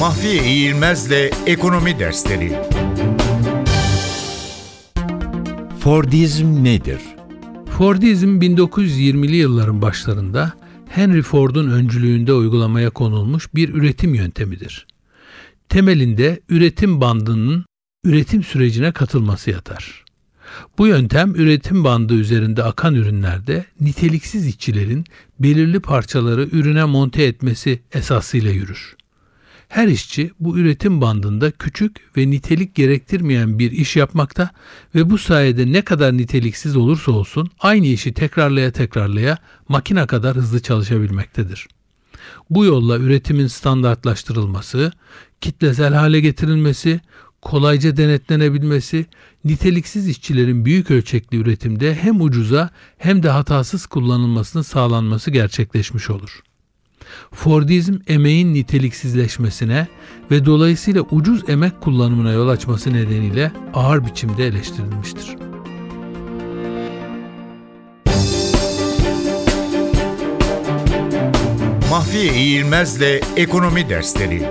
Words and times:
Mahfiye 0.00 0.44
İğilmez'le 0.44 1.30
Ekonomi 1.46 1.98
Dersleri 1.98 2.52
Fordizm 5.80 6.64
nedir? 6.64 7.00
Fordizm 7.78 8.40
1920'li 8.40 9.36
yılların 9.36 9.82
başlarında 9.82 10.52
Henry 10.88 11.22
Ford'un 11.22 11.70
öncülüğünde 11.70 12.32
uygulamaya 12.32 12.90
konulmuş 12.90 13.54
bir 13.54 13.74
üretim 13.74 14.14
yöntemidir. 14.14 14.86
Temelinde 15.68 16.40
üretim 16.48 17.00
bandının 17.00 17.64
üretim 18.04 18.42
sürecine 18.42 18.92
katılması 18.92 19.50
yatar. 19.50 20.04
Bu 20.78 20.86
yöntem 20.86 21.34
üretim 21.34 21.84
bandı 21.84 22.14
üzerinde 22.14 22.62
akan 22.62 22.94
ürünlerde 22.94 23.64
niteliksiz 23.80 24.46
işçilerin 24.46 25.04
belirli 25.38 25.80
parçaları 25.80 26.48
ürüne 26.52 26.84
monte 26.84 27.22
etmesi 27.22 27.82
esasıyla 27.92 28.50
yürür. 28.50 28.99
Her 29.68 29.88
işçi 29.88 30.30
bu 30.40 30.58
üretim 30.58 31.00
bandında 31.00 31.50
küçük 31.50 32.16
ve 32.16 32.30
nitelik 32.30 32.74
gerektirmeyen 32.74 33.58
bir 33.58 33.72
iş 33.72 33.96
yapmakta 33.96 34.50
ve 34.94 35.10
bu 35.10 35.18
sayede 35.18 35.72
ne 35.72 35.82
kadar 35.82 36.16
niteliksiz 36.16 36.76
olursa 36.76 37.12
olsun 37.12 37.50
aynı 37.60 37.86
işi 37.86 38.14
tekrarlaya 38.14 38.70
tekrarlaya 38.70 39.38
makine 39.68 40.06
kadar 40.06 40.36
hızlı 40.36 40.60
çalışabilmektedir. 40.60 41.68
Bu 42.50 42.64
yolla 42.64 42.98
üretimin 42.98 43.46
standartlaştırılması, 43.46 44.92
kitlesel 45.40 45.94
hale 45.94 46.20
getirilmesi, 46.20 47.00
kolayca 47.42 47.96
denetlenebilmesi, 47.96 49.06
niteliksiz 49.44 50.08
işçilerin 50.08 50.64
büyük 50.64 50.90
ölçekli 50.90 51.38
üretimde 51.38 51.94
hem 51.94 52.20
ucuza 52.20 52.70
hem 52.98 53.22
de 53.22 53.28
hatasız 53.28 53.86
kullanılmasının 53.86 54.62
sağlanması 54.62 55.30
gerçekleşmiş 55.30 56.10
olur. 56.10 56.42
Fordizm 57.34 57.94
emeğin 58.06 58.54
niteliksizleşmesine 58.54 59.86
ve 60.30 60.46
dolayısıyla 60.46 61.02
ucuz 61.10 61.48
emek 61.48 61.80
kullanımına 61.80 62.32
yol 62.32 62.48
açması 62.48 62.92
nedeniyle 62.92 63.52
ağır 63.74 64.06
biçimde 64.06 64.46
eleştirilmiştir. 64.46 65.36
Mahfiye 71.90 72.34
İğilmez'le 72.34 73.20
Ekonomi 73.36 73.88
Dersleri 73.88 74.42